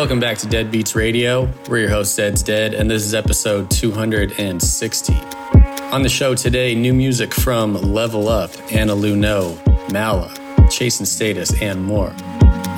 [0.00, 1.46] Welcome back to Dead Beats Radio.
[1.68, 5.12] We're your host, Zeds Dead, and this is episode 260.
[5.92, 9.58] On the show today, new music from Level Up, Anna Lunoe,
[9.92, 10.32] Mala,
[10.70, 12.14] Chase and Status, and more.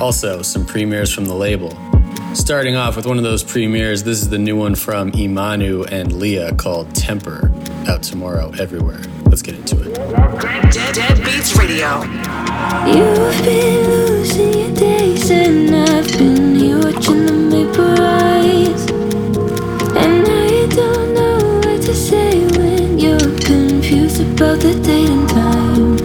[0.01, 1.71] Also, some premieres from the label.
[2.35, 6.11] Starting off with one of those premieres, this is the new one from Imanu and
[6.11, 7.53] Leah called Temper,
[7.87, 8.99] out tomorrow everywhere.
[9.27, 9.93] Let's get into it.
[10.73, 12.01] Dead, Dead Beats Radio.
[12.85, 18.85] You've been losing your days, and I've been here watching them vaporize.
[19.95, 25.97] And I don't know what to say when you're confused about the date and time.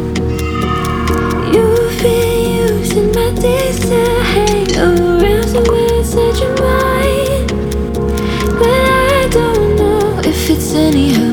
[1.55, 4.01] You've been using my days to
[4.35, 7.49] hang around somewhere inside your mind.
[8.59, 11.28] But I don't know if it's any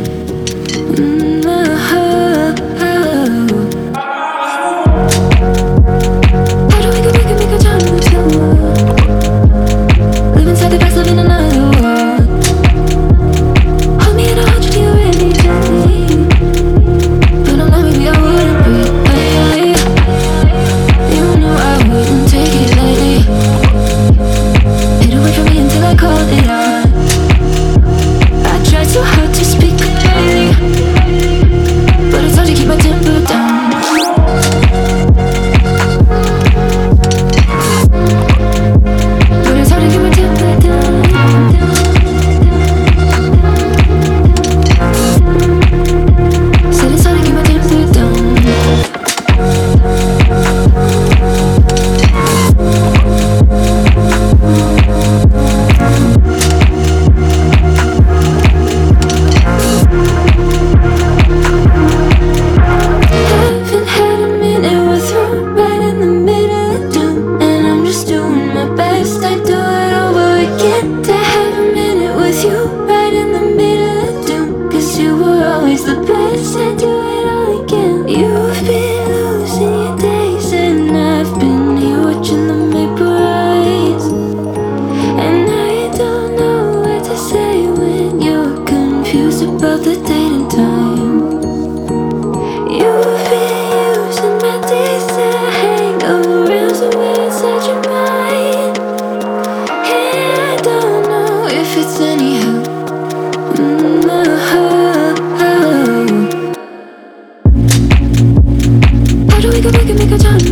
[109.98, 110.45] do we go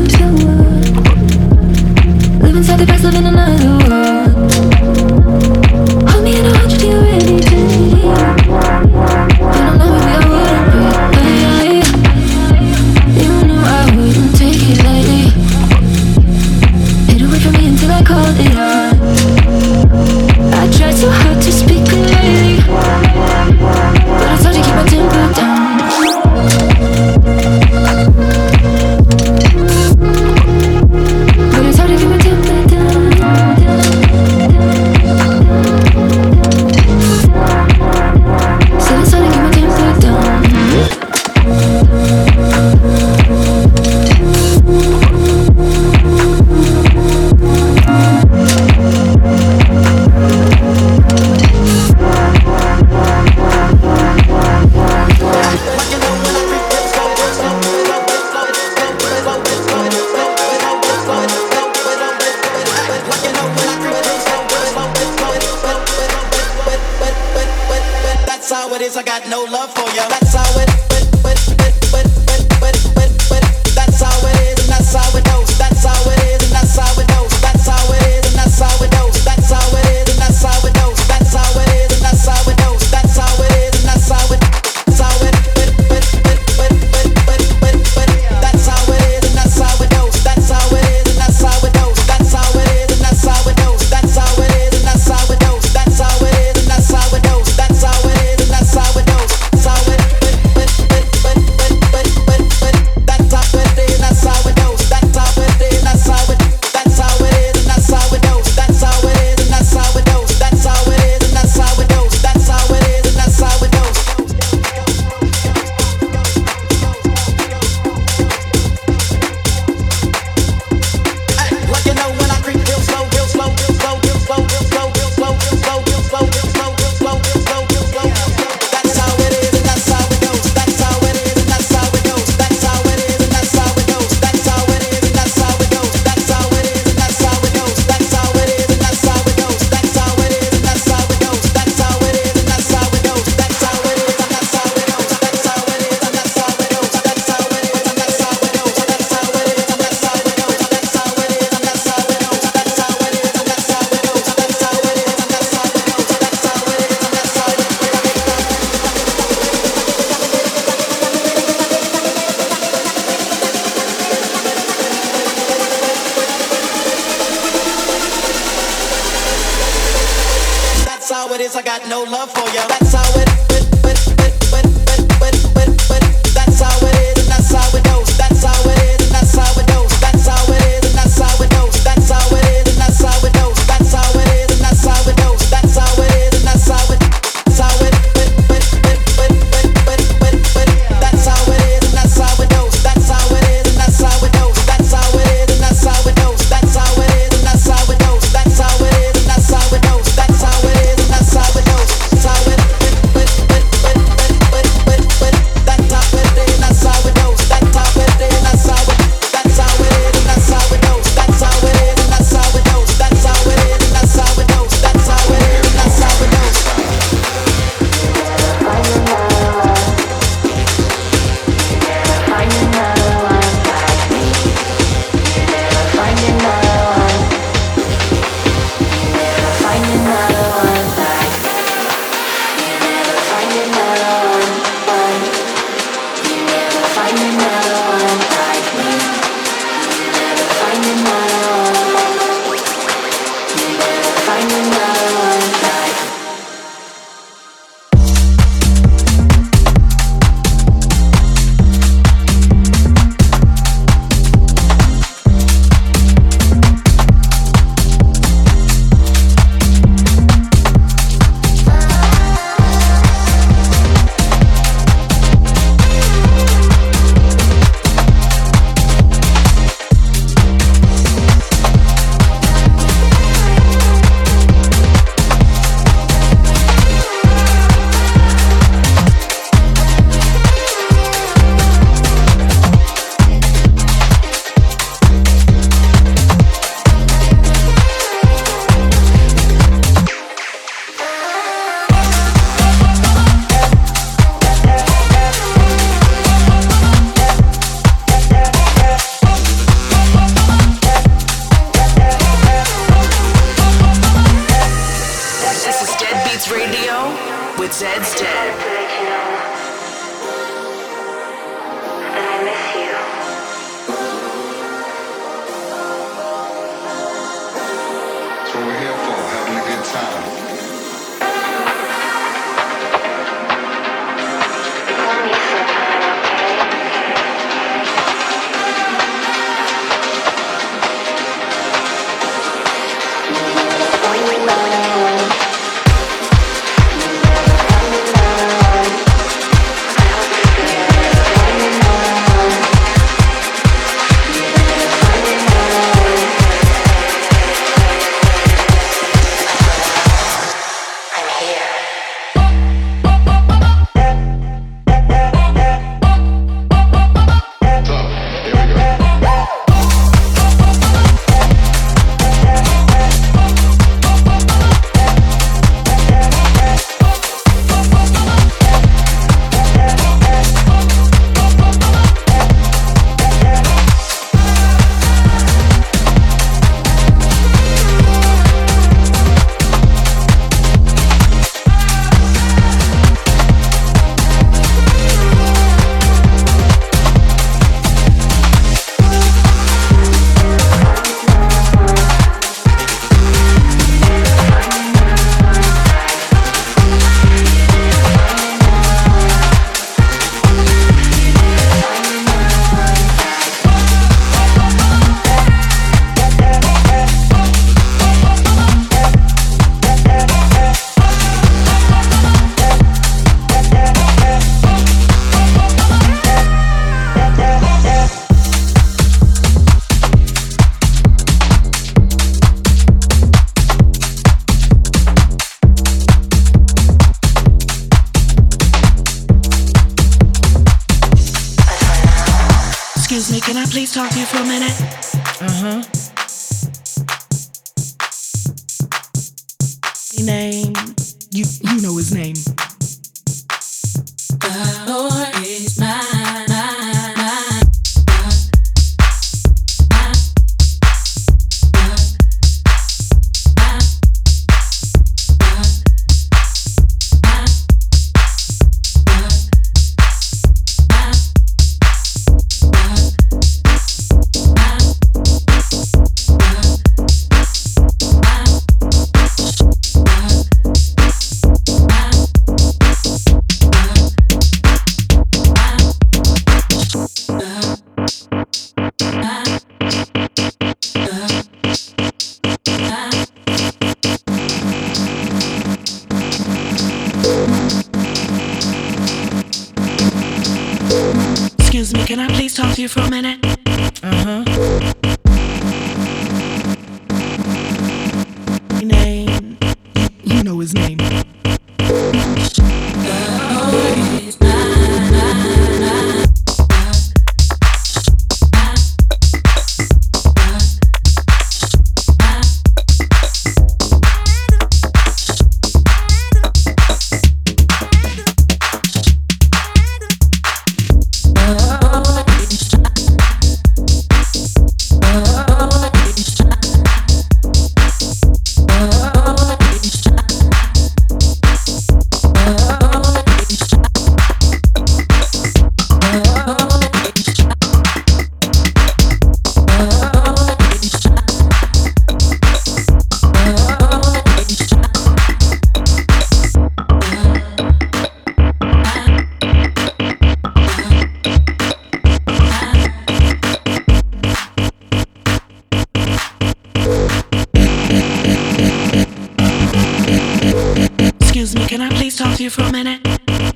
[561.34, 563.02] Excuse me, can I please talk to you for a minute?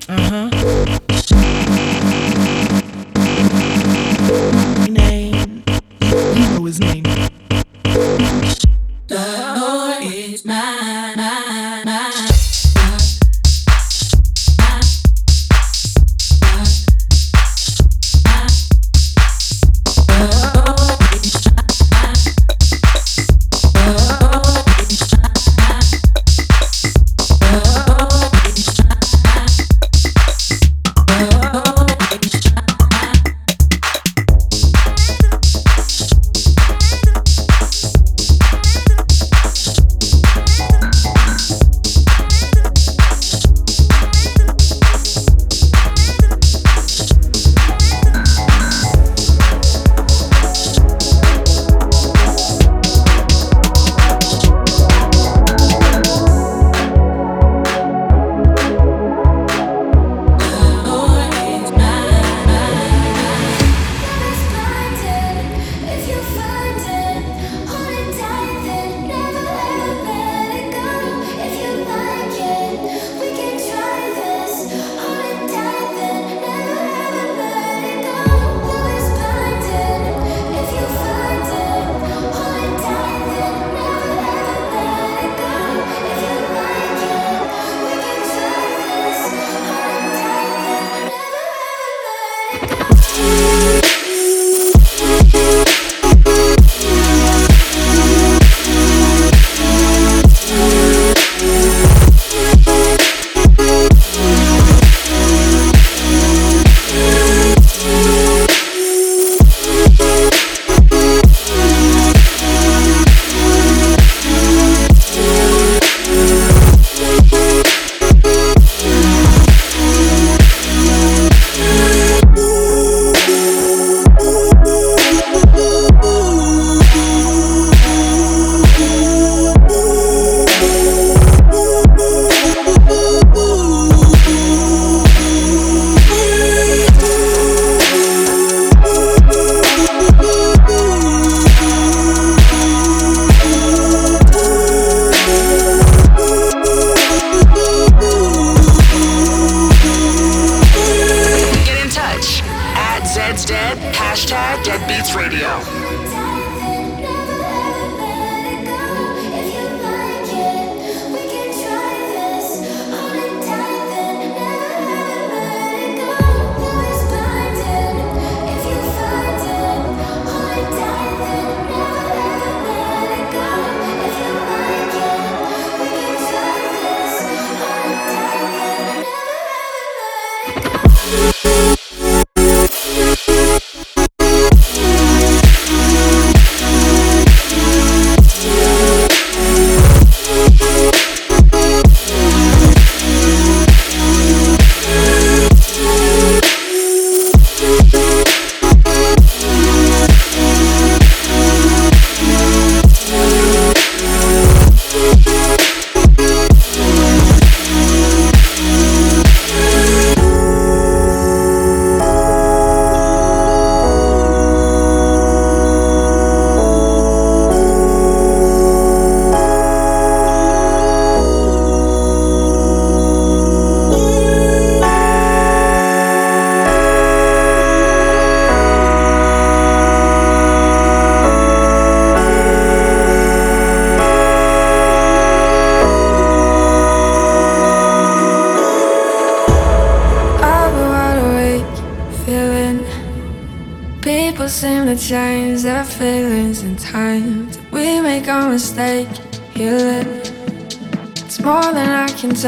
[0.09, 0.49] Uh huh.
[4.89, 5.63] Name.
[6.01, 7.06] You know his name.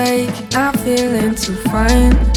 [0.05, 0.51] Take.
[0.53, 2.28] Not feeling too fine.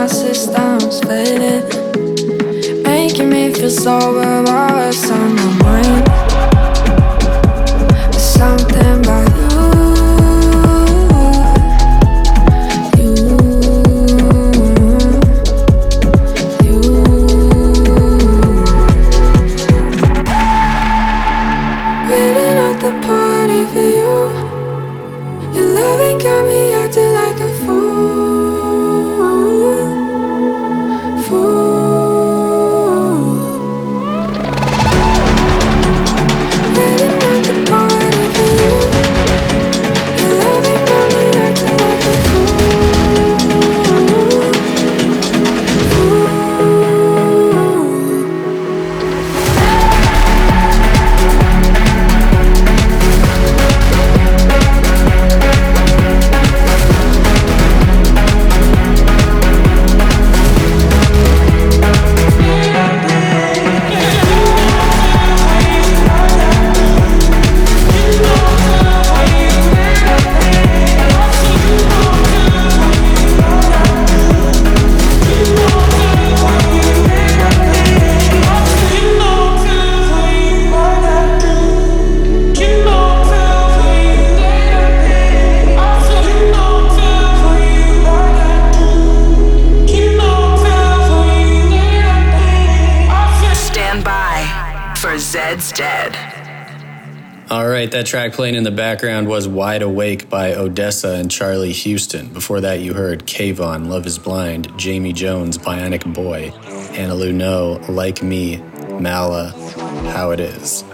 [0.00, 1.70] That
[5.20, 5.59] track
[98.40, 102.26] playing in the background was Wide Awake by ODESZA and Charlie Houston.
[102.28, 106.50] Before that, you heard Kayvon, Love is Blind, Jamie Jones, Bionic Boy,
[106.94, 108.56] Anna Lunoe, Like Me,
[108.98, 109.50] Mala,
[110.14, 110.84] How It Is.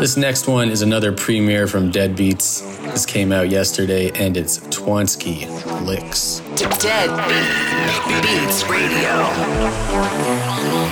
[0.00, 2.60] This next one is another premiere from Deadbeats.
[2.82, 5.48] This came out yesterday and it's Twansky
[5.86, 6.40] Licks.
[6.78, 7.08] Dead
[8.20, 10.91] Beats Radio.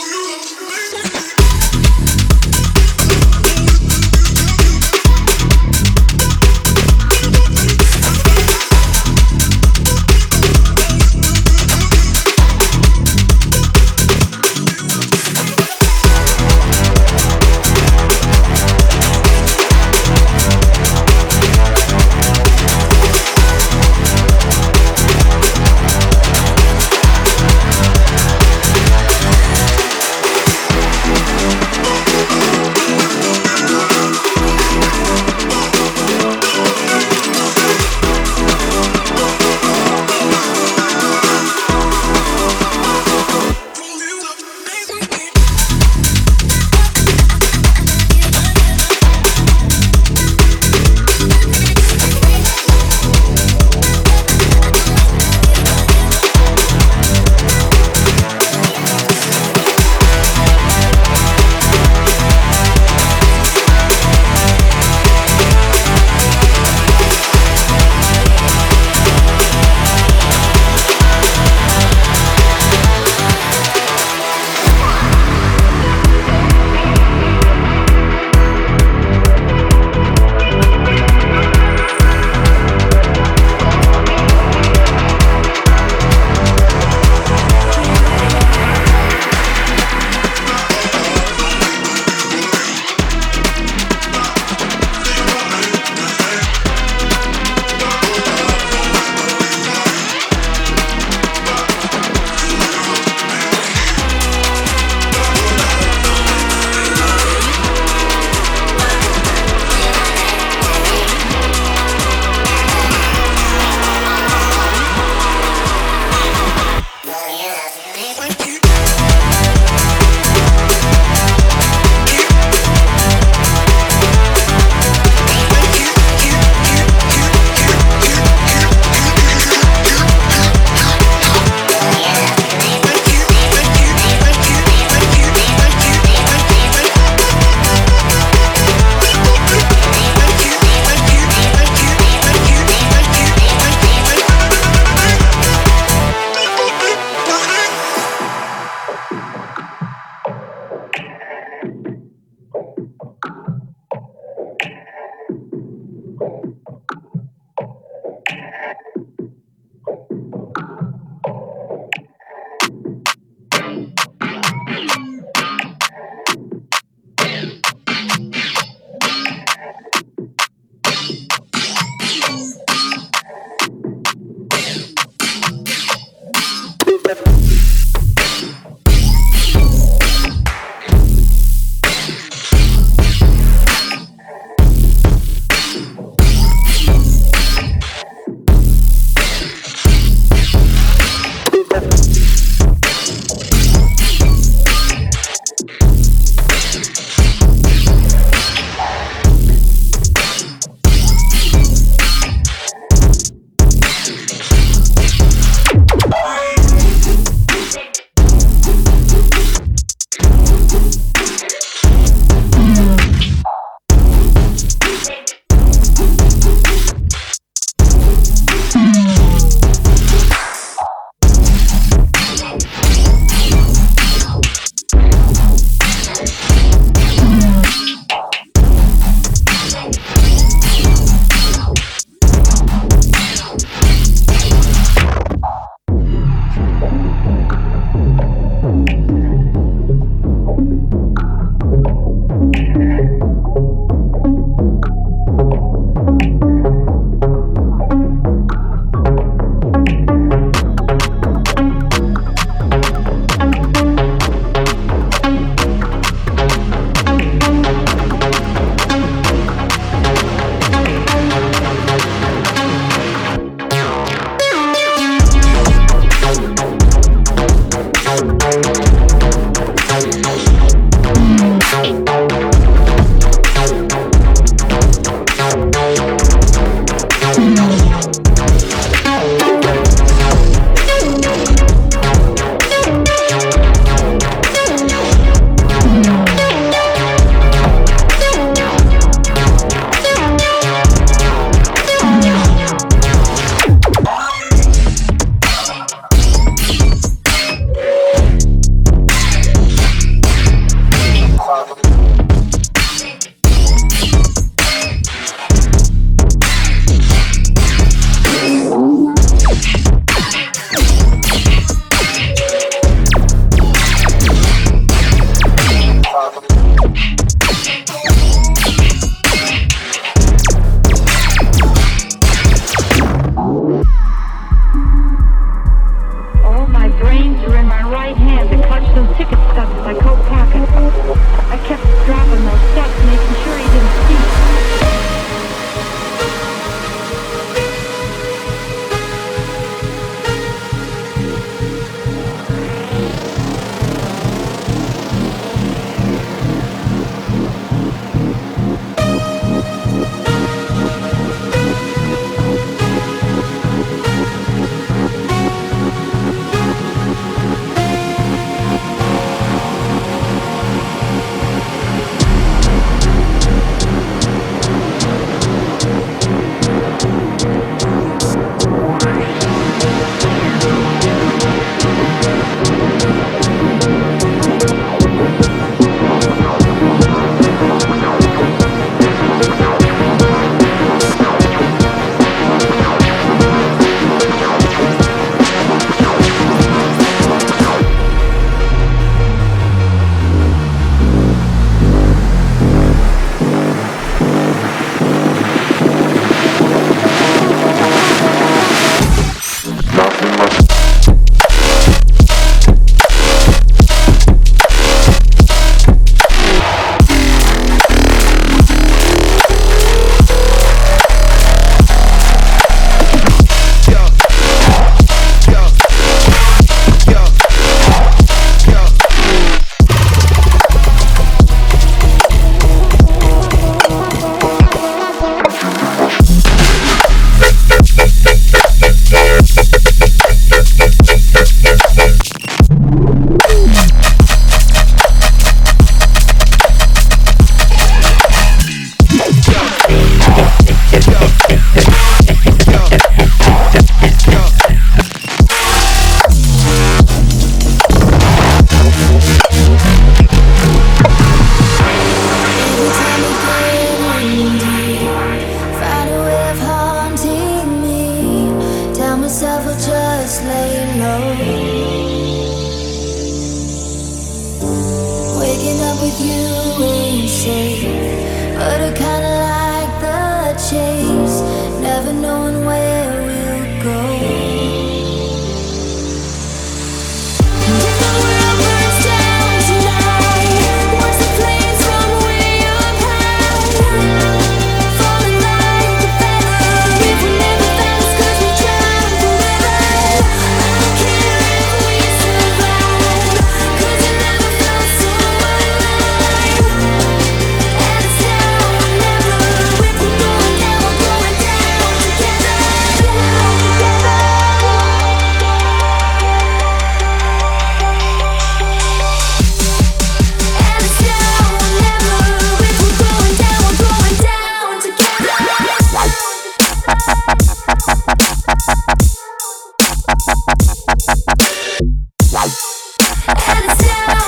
[523.37, 524.20] Hello.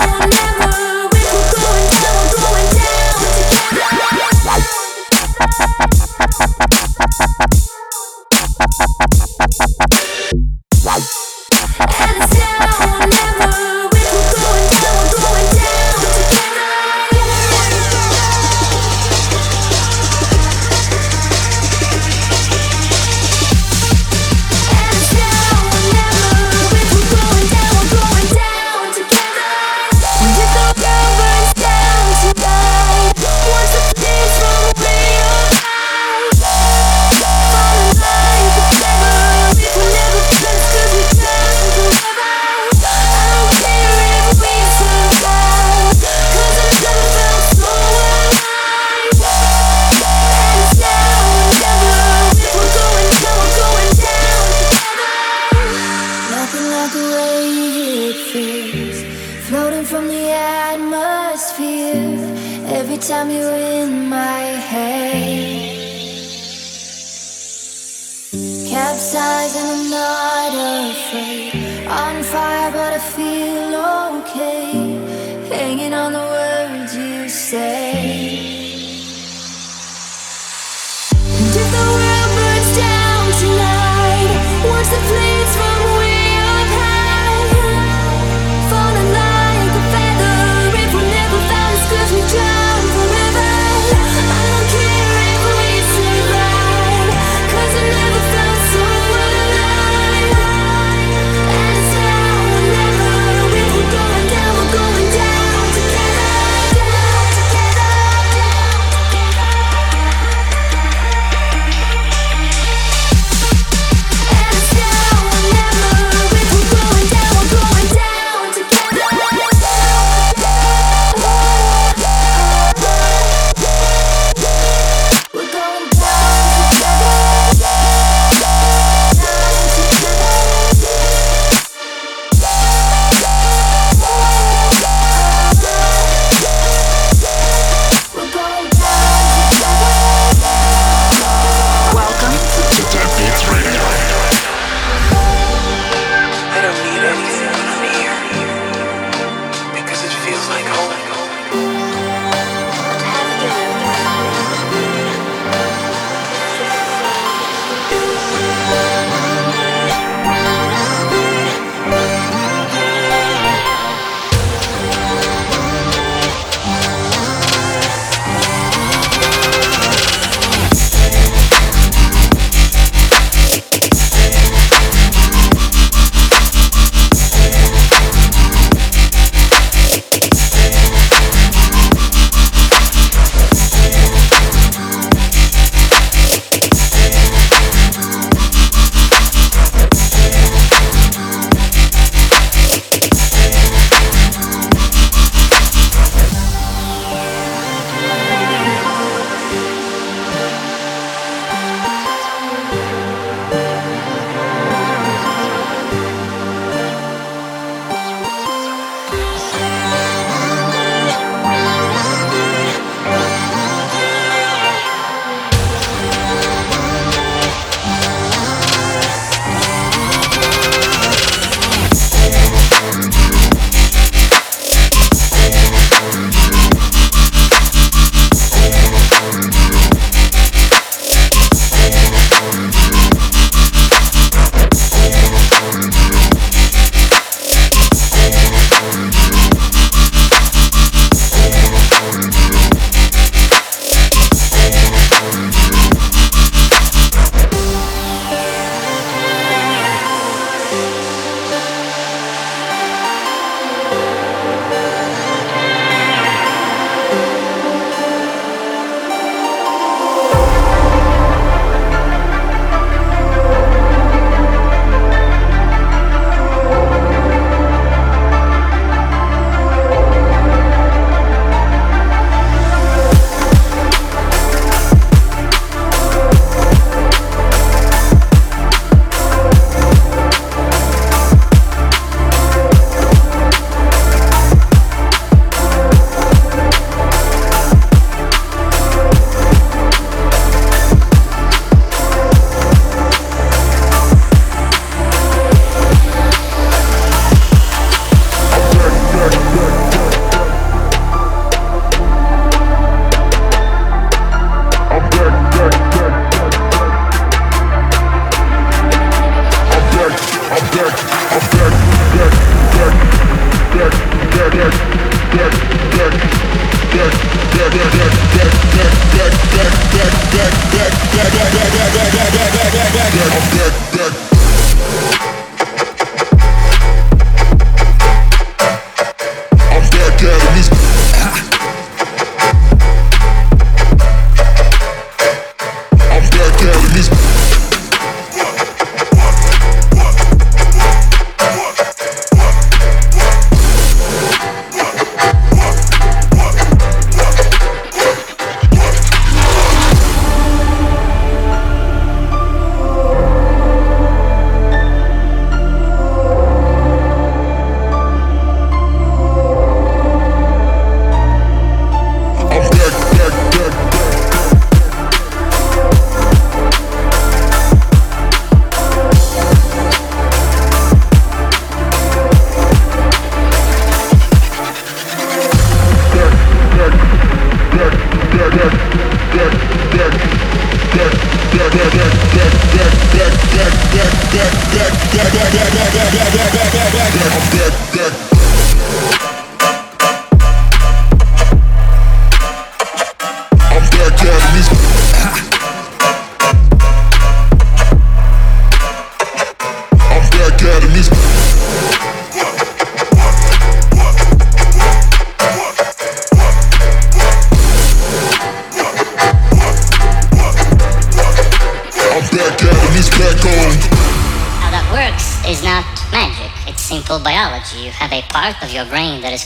[336.64, 337.42] How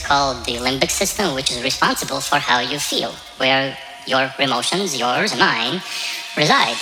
[0.08, 5.38] called the limbic system, which is responsible for how you feel, where your emotions, yours
[5.38, 5.82] mine,
[6.36, 6.76] reside.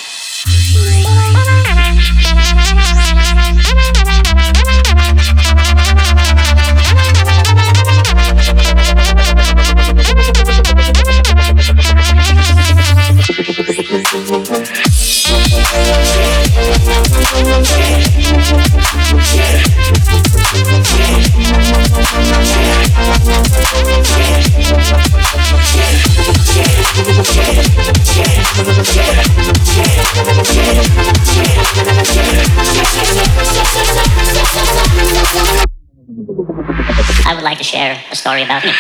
[37.47, 38.73] Like to share a story about me.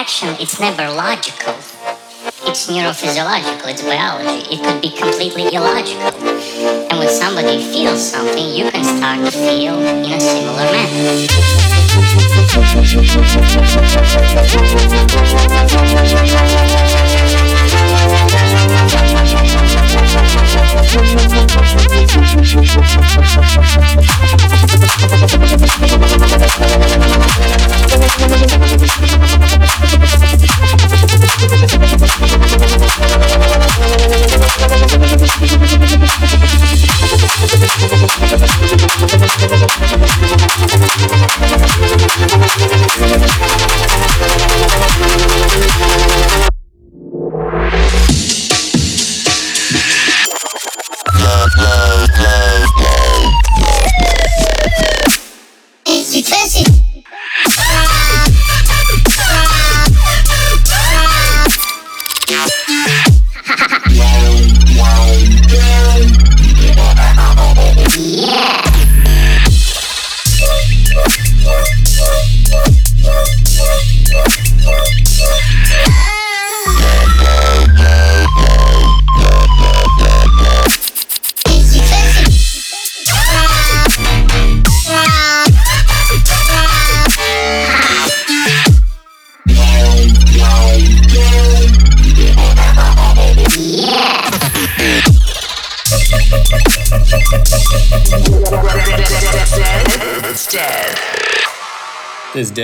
[0.00, 1.52] reaction, it's never logical.
[2.48, 4.48] It's neurophysiological, it's biology.
[4.48, 6.08] It could be completely illogical.
[6.88, 11.50] And when somebody feels something, you can start to feel in a similar manner.
[20.62, 20.94] It's
[42.98, 43.99] dead.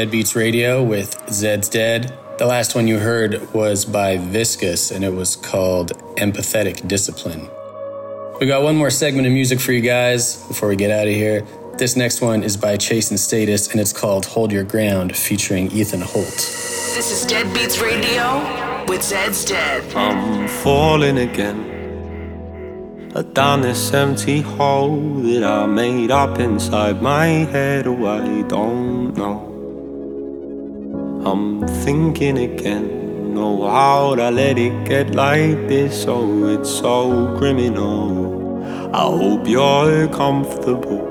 [0.07, 2.17] Dead Beats Radio with Zeds Dead.
[2.39, 7.49] The last one you heard was by Viscous and it was called Empathetic Discipline.
[8.39, 11.13] We got one more segment of music for you guys before we get out of
[11.13, 11.45] here.
[11.77, 15.73] This next one is by Chase and Status and it's called Hold Your Ground featuring
[15.73, 16.25] Ethan Holt.
[16.25, 19.93] This is Dead Beats Radio with Zeds Dead.
[19.97, 21.73] I'm falling again.
[23.33, 27.89] Down this empty hole that I made up inside my head.
[27.89, 29.56] Oh, I don't know.
[31.27, 33.35] I'm thinking again.
[33.37, 36.05] Oh, how'd I let it get like this?
[36.07, 38.63] Oh, it's so criminal.
[38.95, 41.03] I hope you're comfortable.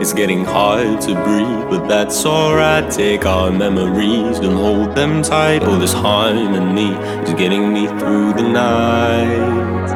[0.00, 2.90] It's getting hard to breathe, but that's alright.
[2.90, 5.62] Take our memories and hold them tight.
[5.62, 6.90] Oh, this harmony
[7.22, 9.86] is getting me through the night.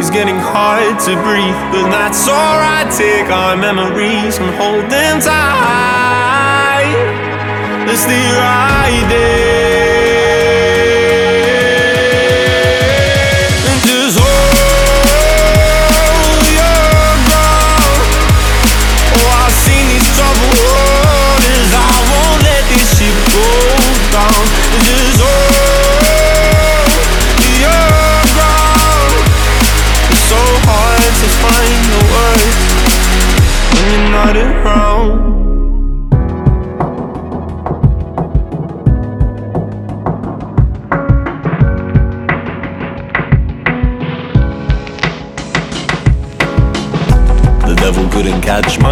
[0.00, 2.90] It's getting hard to breathe, but that's alright.
[2.96, 5.95] Take our memories and hold them tight.
[7.86, 9.65] Let's stay right there.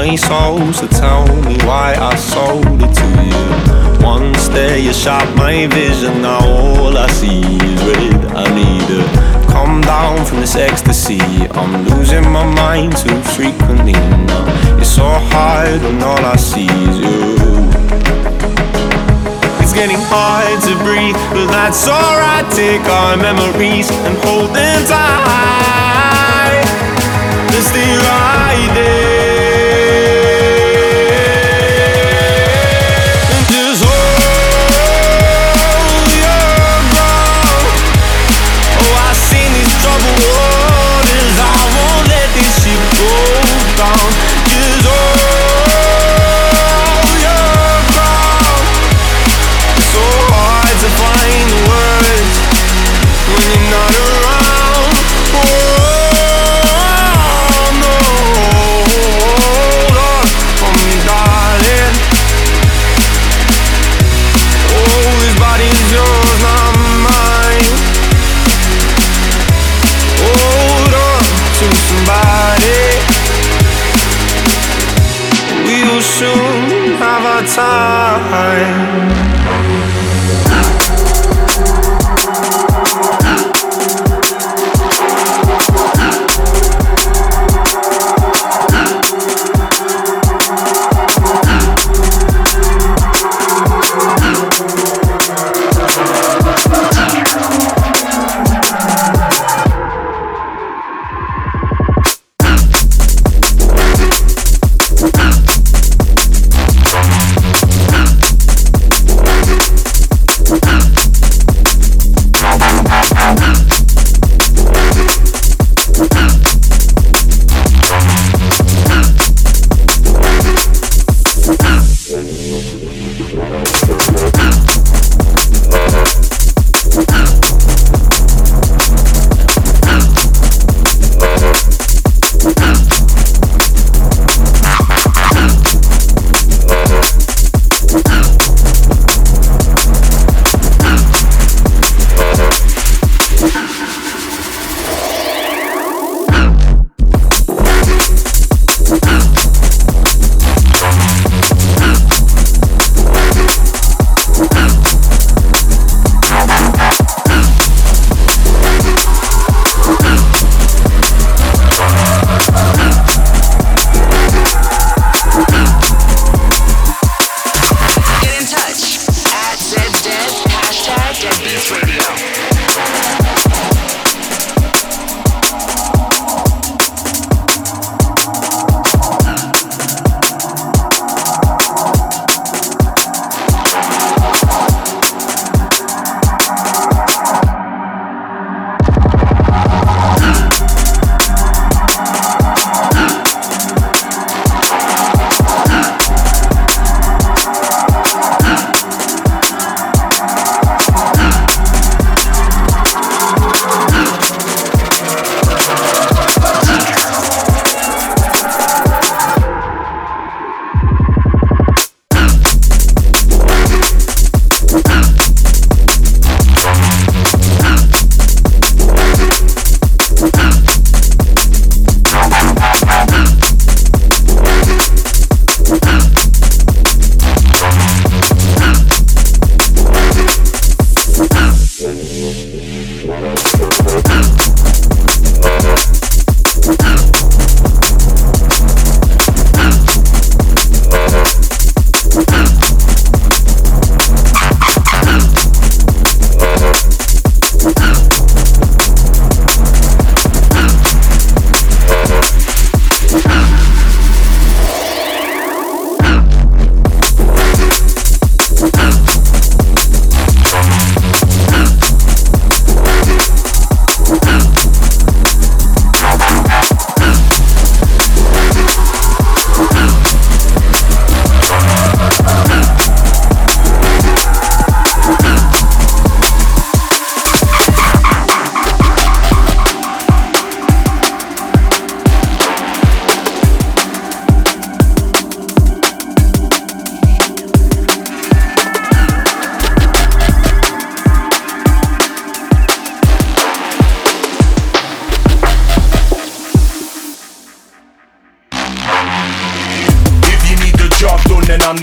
[0.07, 4.05] My soul, so tell me why I sold it to you.
[4.05, 8.21] One stare, you shot my vision, now all I see is red.
[8.37, 9.01] I need to
[9.51, 11.21] come down from this ecstasy.
[11.53, 13.93] I'm losing my mind too frequently
[14.29, 14.45] now.
[14.79, 17.37] It's so hard when all I see is you.
[19.63, 22.47] It's getting hard to breathe, but that's alright.
[22.53, 26.65] Take our memories and hold them tight.
[27.53, 29.34] Let's stay right there.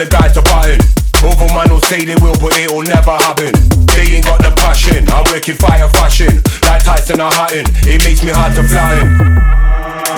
[0.02, 0.82] The guy to button.
[1.22, 3.54] Over man will say they will, but it'll never happen.
[3.94, 5.06] They ain't got the passion.
[5.14, 7.70] I work in fire fashion, like Tyson or Hatton.
[7.86, 9.14] It makes me hard to flatten.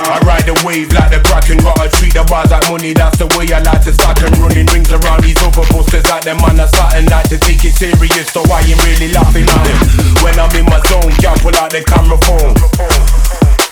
[0.07, 3.27] I ride the wave like the Kraken Gotta treat the bars like money, that's the
[3.35, 6.59] way I like to start and running rings around these other busters like them man
[6.59, 9.79] are starting like to take it serious So I ain't really laughing at them
[10.21, 13.22] When I'm in my zone, can't pull out the camera phone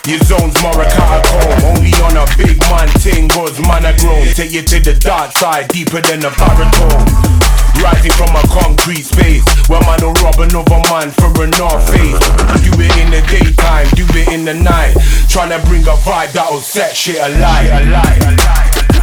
[0.07, 4.51] your zone's more a catacomb Only on a big man ting goes man grown Take
[4.51, 7.05] you to the dark side, deeper than a baritone.
[7.81, 12.19] Rising from a concrete space Where man will rob another man for a north face.
[12.65, 14.95] Do it in the daytime, do it in the night.
[15.29, 19.00] Tryna bring a vibe that'll set shit alight, alight, alight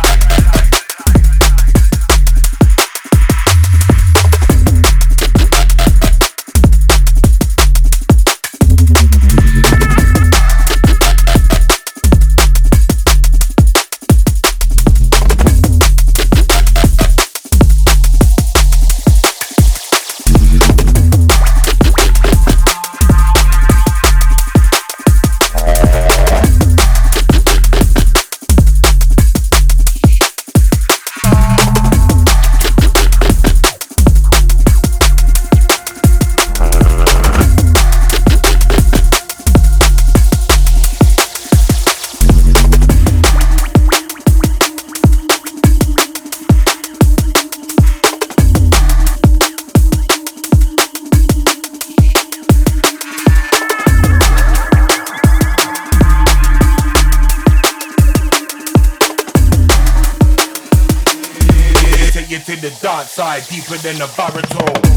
[62.48, 64.88] to the dark side, deeper than the baritone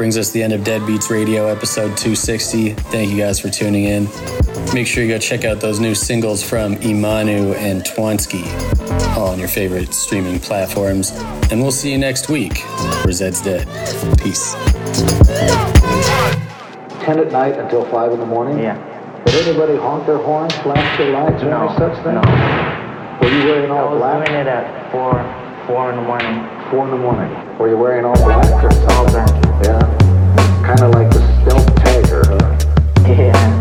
[0.00, 2.70] brings us to the end of Dead Beats Radio episode 260.
[2.70, 4.08] Thank you guys for tuning in.
[4.72, 8.42] Make sure you go check out those new singles from Imanu and Twansky,
[9.16, 11.12] all on your favorite streaming platforms.
[11.50, 12.58] And we'll see you next week
[13.02, 13.66] for Zeds Dead.
[14.18, 14.54] Peace.
[17.04, 18.58] 10 at night until 5 in the morning?
[18.58, 18.76] Yeah.
[19.24, 22.14] Did anybody honk their horn, flash their lights, or No, any such thing?
[22.14, 22.20] no.
[23.20, 24.16] Were you wearing all black?
[24.16, 24.26] I was black?
[24.28, 25.12] doing it at 4,
[25.66, 26.44] 4 in the morning.
[26.70, 27.30] 4 in the morning.
[27.58, 29.28] Were you wearing all black or All black.
[29.64, 29.80] Yeah.
[30.64, 31.24] Kind of like the uh,